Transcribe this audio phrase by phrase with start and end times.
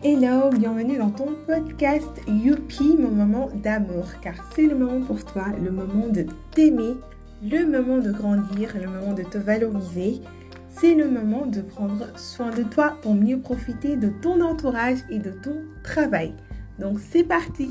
[0.00, 5.46] Hello, bienvenue dans ton podcast Youpi, mon moment d'amour, car c'est le moment pour toi,
[5.60, 6.94] le moment de t'aimer,
[7.42, 10.20] le moment de grandir, le moment de te valoriser.
[10.68, 15.18] C'est le moment de prendre soin de toi pour mieux profiter de ton entourage et
[15.18, 16.32] de ton travail.
[16.78, 17.68] Donc c'est parti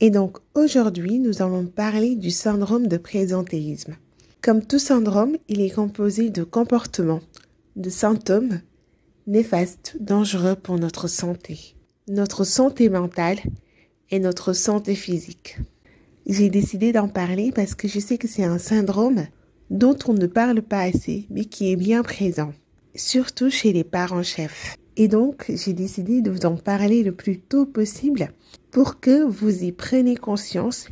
[0.00, 3.94] Et donc aujourd'hui, nous allons parler du syndrome de présentéisme.
[4.40, 7.20] Comme tout syndrome, il est composé de comportements,
[7.78, 8.60] de symptômes
[9.28, 11.76] néfastes, dangereux pour notre santé,
[12.08, 13.38] notre santé mentale
[14.10, 15.58] et notre santé physique.
[16.26, 19.26] J'ai décidé d'en parler parce que je sais que c'est un syndrome
[19.70, 22.52] dont on ne parle pas assez, mais qui est bien présent,
[22.96, 24.76] surtout chez les parents chefs.
[24.96, 28.32] Et donc, j'ai décidé de vous en parler le plus tôt possible
[28.72, 30.88] pour que vous y preniez conscience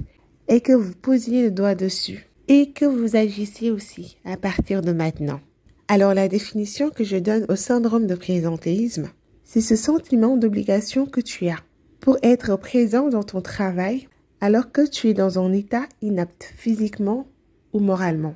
[0.47, 4.93] et que vous posiez le doigt dessus et que vous agissiez aussi à partir de
[4.93, 5.41] maintenant.
[5.89, 9.09] Alors la définition que je donne au syndrome de présentéisme,
[9.45, 11.61] c'est ce sentiment d'obligation que tu as
[12.01, 14.09] pour être présent dans ton travail
[14.41, 17.29] alors que tu es dans un état inapte physiquement
[17.73, 18.35] ou moralement.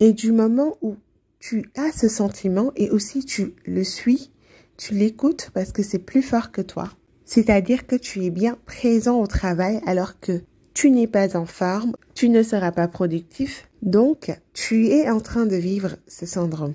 [0.00, 0.96] Et du moment où
[1.38, 4.32] tu as ce sentiment et aussi tu le suis,
[4.76, 6.90] tu l'écoutes parce que c'est plus fort que toi.
[7.24, 10.42] C'est-à-dire que tu es bien présent au travail alors que
[10.80, 15.44] tu n'es pas en forme, tu ne seras pas productif, donc tu es en train
[15.44, 16.72] de vivre ce syndrome.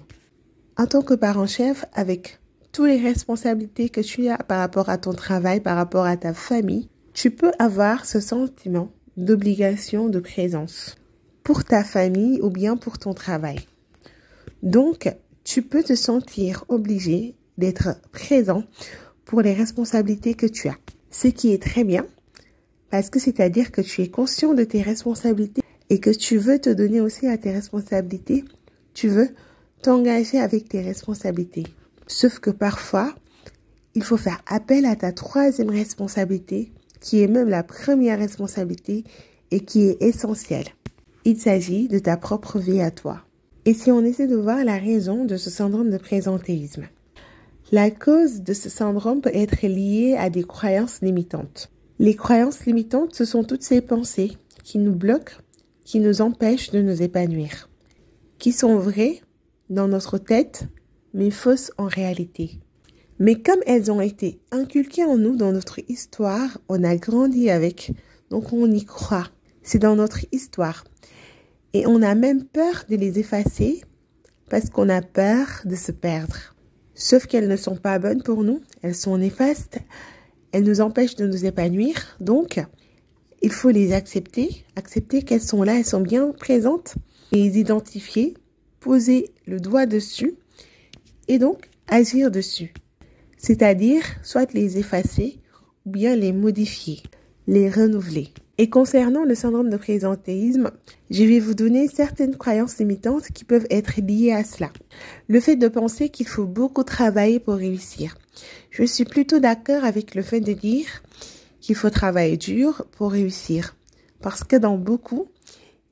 [0.77, 2.37] En tant que parent-chef, avec
[2.71, 6.35] toutes les responsabilités que tu as par rapport à ton travail, par rapport à ta
[6.35, 10.97] famille, tu peux avoir ce sentiment d'obligation de présence
[11.43, 13.57] pour ta famille ou bien pour ton travail.
[14.61, 15.11] Donc,
[15.43, 18.65] tu peux te sentir obligé d'être présent
[19.25, 20.77] pour les responsabilités que tu as.
[21.09, 22.05] Ce qui est très bien,
[22.95, 26.69] parce que c'est-à-dire que tu es conscient de tes responsabilités et que tu veux te
[26.69, 28.45] donner aussi à tes responsabilités,
[28.93, 29.27] tu veux
[29.81, 31.65] t'engager avec tes responsabilités.
[32.07, 33.13] Sauf que parfois,
[33.95, 39.03] il faut faire appel à ta troisième responsabilité, qui est même la première responsabilité
[39.51, 40.69] et qui est essentielle.
[41.25, 43.25] Il s'agit de ta propre vie à toi.
[43.65, 46.87] Et si on essaie de voir la raison de ce syndrome de présentéisme,
[47.73, 51.69] la cause de ce syndrome peut être liée à des croyances limitantes.
[51.97, 55.35] Les croyances limitantes, ce sont toutes ces pensées qui nous bloquent,
[55.85, 57.69] qui nous empêchent de nous épanouir,
[58.37, 59.21] qui sont vraies
[59.69, 60.67] dans notre tête,
[61.13, 62.59] mais fausses en réalité.
[63.17, 67.93] Mais comme elles ont été inculquées en nous dans notre histoire, on a grandi avec,
[68.29, 69.29] donc on y croit.
[69.63, 70.83] C'est dans notre histoire.
[71.71, 73.81] Et on a même peur de les effacer
[74.49, 76.55] parce qu'on a peur de se perdre.
[76.93, 79.79] Sauf qu'elles ne sont pas bonnes pour nous, elles sont néfastes,
[80.55, 82.15] elles nous empêchent de nous épanouir.
[82.21, 82.63] Donc,
[83.41, 86.95] il faut les accepter, accepter qu'elles sont là, elles sont bien présentes,
[87.33, 88.35] les identifier,
[88.79, 90.35] poser le doigt dessus,
[91.27, 92.73] et donc agir dessus.
[93.37, 95.39] C'est-à-dire, soit les effacer,
[95.85, 97.03] ou bien les modifier,
[97.47, 98.29] les renouveler.
[98.57, 100.71] Et concernant le syndrome de présentéisme,
[101.09, 104.71] je vais vous donner certaines croyances limitantes qui peuvent être liées à cela.
[105.27, 108.15] Le fait de penser qu'il faut beaucoup travailler pour réussir.
[108.69, 111.03] Je suis plutôt d'accord avec le fait de dire
[111.61, 113.75] qu'il faut travailler dur pour réussir.
[114.21, 115.27] Parce que dans beaucoup,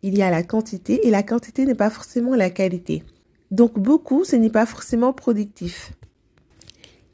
[0.02, 3.04] il y a la quantité et la quantité n'est pas forcément la qualité.
[3.52, 5.94] Donc beaucoup, ce n'est pas forcément productif.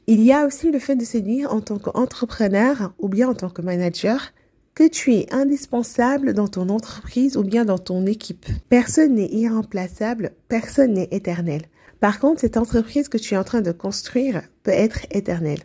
[0.06, 3.34] Il y a aussi le fait de se dire en tant qu'entrepreneur ou bien en
[3.34, 4.32] tant que manager,
[4.74, 8.46] que tu es indispensable dans ton entreprise ou bien dans ton équipe.
[8.68, 11.62] Personne n'est irremplaçable, personne n'est éternel.
[12.00, 15.60] Par contre, cette entreprise que tu es en train de construire peut être éternelle.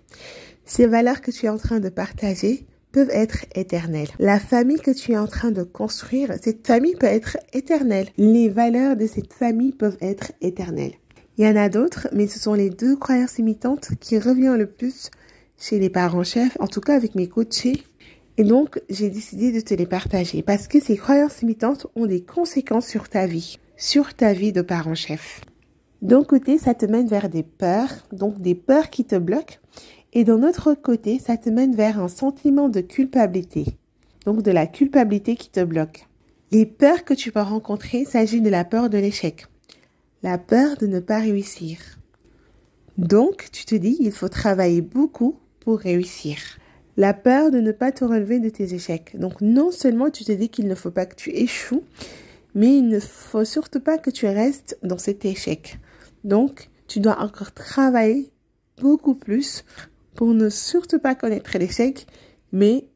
[0.65, 4.09] Ces valeurs que tu es en train de partager peuvent être éternelles.
[4.19, 8.07] La famille que tu es en train de construire, cette famille peut être éternelle.
[8.17, 10.93] Les valeurs de cette famille peuvent être éternelles.
[11.37, 14.67] Il y en a d'autres, mais ce sont les deux croyances limitantes qui reviennent le
[14.67, 15.11] plus
[15.57, 17.83] chez les parents chefs, en tout cas avec mes coachés
[18.37, 22.21] et donc, j'ai décidé de te les partager parce que ces croyances limitantes ont des
[22.21, 25.41] conséquences sur ta vie, sur ta vie de parent-chef.
[26.05, 29.57] D'un côté, ça te mène vers des peurs, donc des peurs qui te bloquent.
[30.13, 33.65] Et d'un autre côté, ça te mène vers un sentiment de culpabilité,
[34.23, 36.07] donc de la culpabilité qui te bloque.
[36.51, 39.47] Les peurs que tu peux rencontrer s'agit de la peur de l'échec,
[40.21, 41.79] la peur de ne pas réussir.
[42.99, 46.37] Donc, tu te dis, il faut travailler beaucoup pour réussir
[46.97, 49.19] la peur de ne pas te relever de tes échecs.
[49.19, 51.83] Donc non seulement tu te dis qu'il ne faut pas que tu échoues,
[52.53, 55.77] mais il ne faut surtout pas que tu restes dans cet échec.
[56.25, 58.33] Donc tu dois encore travailler
[58.81, 59.63] beaucoup plus
[60.15, 62.07] pour ne surtout pas connaître l'échec,
[62.51, 62.89] mais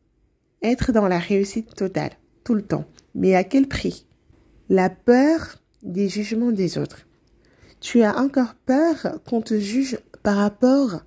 [0.63, 2.11] être dans la réussite totale,
[2.43, 2.85] tout le temps.
[3.13, 4.07] Mais à quel prix?
[4.67, 7.05] La peur des jugements des autres.
[7.79, 11.01] tu as encore peur qu'on te juge par rapport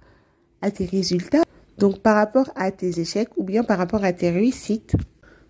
[0.62, 1.42] à tes résultats,
[1.76, 4.94] donc par rapport à tes échecs ou bien par rapport à tes réussites.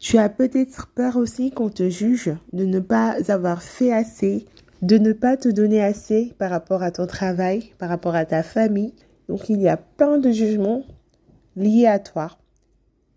[0.00, 4.46] Tu as peut-être peur aussi qu'on te juge de ne pas avoir fait assez,
[4.82, 8.42] de ne pas te donner assez par rapport à ton travail, par rapport à ta
[8.42, 8.94] famille.
[9.28, 10.84] Donc il y a plein de jugements
[11.56, 12.38] liés à toi,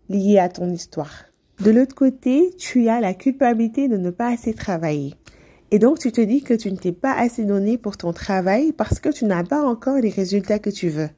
[0.08, 1.24] liés à ton histoire.
[1.62, 5.14] De l'autre côté, tu as la culpabilité de ne pas assez travailler.
[5.72, 8.72] Et donc tu te dis que tu ne t'es pas assez donné pour ton travail
[8.72, 11.08] parce que tu n'as pas encore les résultats que tu veux.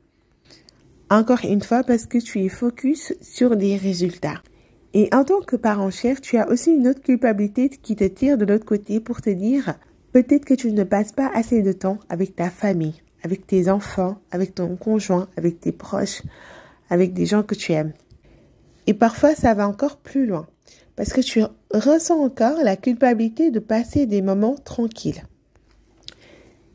[1.11, 4.43] Encore une fois parce que tu es focus sur des résultats.
[4.95, 8.47] Et en tant que parent-chef, tu as aussi une autre culpabilité qui te tire de
[8.47, 9.79] l'autre côté pour te dire
[10.13, 14.19] peut-être que tu ne passes pas assez de temps avec ta famille, avec tes enfants,
[14.31, 16.23] avec ton conjoint, avec tes proches,
[16.91, 17.93] avec des gens que tu aimes.
[18.87, 20.47] Et parfois, ça va encore plus loin
[20.97, 25.23] parce que tu ressens encore la culpabilité de passer des moments tranquilles.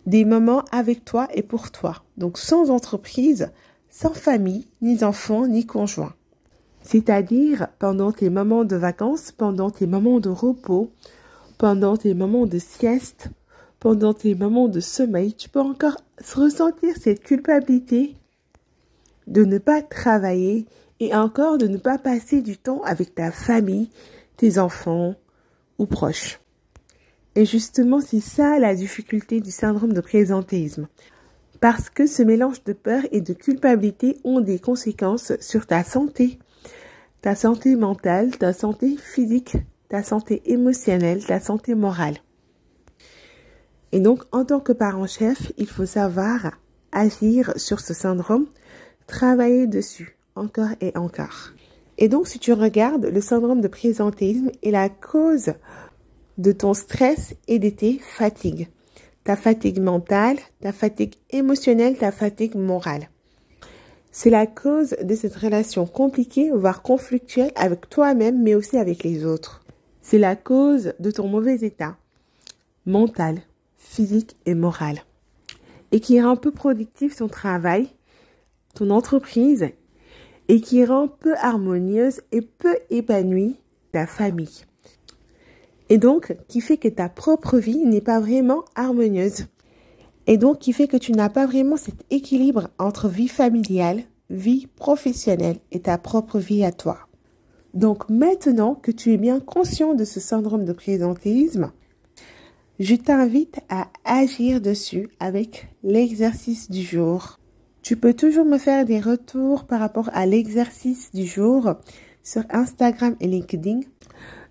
[0.06, 2.04] Des moments avec toi et pour toi.
[2.18, 3.52] Donc sans entreprise,
[3.90, 6.14] sans famille, ni enfants, ni conjoint
[6.84, 10.92] c'est-à-dire pendant tes moments de vacances, pendant tes moments de repos,
[11.58, 13.30] pendant tes moments de sieste,
[13.80, 15.98] pendant tes moments de sommeil, tu peux encore
[16.36, 18.16] ressentir cette culpabilité
[19.28, 20.66] de ne pas travailler
[21.00, 23.90] et encore de ne pas passer du temps avec ta famille,
[24.38, 25.16] tes enfants
[25.78, 26.40] ou proches.
[27.36, 30.88] Et justement, c'est ça la difficulté du syndrome de présentéisme.
[31.60, 36.38] Parce que ce mélange de peur et de culpabilité ont des conséquences sur ta santé,
[37.22, 39.58] ta santé mentale, ta santé physique,
[39.94, 42.16] ta santé émotionnelle, ta santé morale.
[43.92, 46.54] Et donc, en tant que parent-chef, il faut savoir
[46.92, 48.48] agir sur ce syndrome,
[49.06, 51.52] travailler dessus, encore et encore.
[52.00, 55.54] Et donc, si tu regardes, le syndrome de présentéisme est la cause
[56.40, 58.70] de ton stress et de tes fatigues.
[59.24, 63.10] Ta fatigue mentale, ta fatigue émotionnelle, ta fatigue morale.
[64.12, 69.24] C'est la cause de cette relation compliquée, voire conflictuelle avec toi-même, mais aussi avec les
[69.24, 69.63] autres.
[70.04, 71.98] C'est la cause de ton mauvais état
[72.86, 73.42] mental,
[73.78, 75.00] physique et moral.
[75.92, 77.88] Et qui rend peu productif ton travail,
[78.76, 79.70] ton entreprise,
[80.50, 83.56] et qui rend peu harmonieuse et peu épanouie
[83.94, 84.66] ta famille.
[85.90, 89.46] Et donc, qui fait que ta propre vie n'est pas vraiment harmonieuse.
[90.28, 94.68] Et donc, qui fait que tu n'as pas vraiment cet équilibre entre vie familiale, vie
[94.68, 97.08] professionnelle et ta propre vie à toi.
[97.74, 101.72] Donc, maintenant que tu es bien conscient de ce syndrome de présentéisme,
[102.80, 107.40] je t'invite à agir dessus avec l'exercice du jour.
[107.82, 111.74] Tu peux toujours me faire des retours par rapport à l'exercice du jour
[112.24, 113.82] sur Instagram et LinkedIn.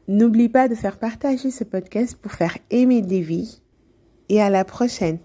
[0.08, 3.60] N'oublie pas de faire partager ce podcast pour faire aimer des vies.
[4.28, 5.18] Et à la prochaine.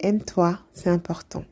[0.00, 1.44] Aime-toi, c'est important.